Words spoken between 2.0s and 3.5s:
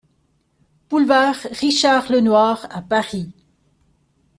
Lenoir à Paris